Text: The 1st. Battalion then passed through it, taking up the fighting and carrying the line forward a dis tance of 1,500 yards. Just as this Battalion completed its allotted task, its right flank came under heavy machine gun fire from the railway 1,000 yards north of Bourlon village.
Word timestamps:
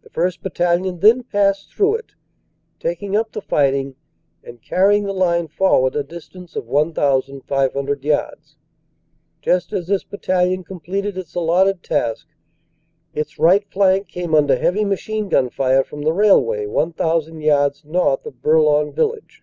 The 0.00 0.08
1st. 0.08 0.40
Battalion 0.40 1.00
then 1.00 1.24
passed 1.24 1.70
through 1.74 1.96
it, 1.96 2.14
taking 2.80 3.14
up 3.14 3.32
the 3.32 3.42
fighting 3.42 3.96
and 4.42 4.62
carrying 4.62 5.04
the 5.04 5.12
line 5.12 5.46
forward 5.46 5.94
a 5.94 6.02
dis 6.02 6.26
tance 6.26 6.56
of 6.56 6.64
1,500 6.66 8.02
yards. 8.02 8.56
Just 9.42 9.74
as 9.74 9.88
this 9.88 10.04
Battalion 10.04 10.64
completed 10.64 11.18
its 11.18 11.34
allotted 11.34 11.82
task, 11.82 12.28
its 13.12 13.38
right 13.38 13.68
flank 13.70 14.08
came 14.08 14.34
under 14.34 14.56
heavy 14.56 14.86
machine 14.86 15.28
gun 15.28 15.50
fire 15.50 15.84
from 15.84 16.00
the 16.00 16.14
railway 16.14 16.64
1,000 16.64 17.42
yards 17.42 17.84
north 17.84 18.24
of 18.24 18.40
Bourlon 18.40 18.90
village. 18.94 19.42